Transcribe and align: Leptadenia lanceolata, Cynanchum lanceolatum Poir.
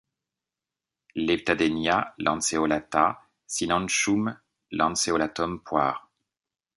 Leptadenia 1.29 1.97
lanceolata, 2.27 3.03
Cynanchum 3.45 4.35
lanceolatum 4.81 5.59
Poir. 5.59 6.05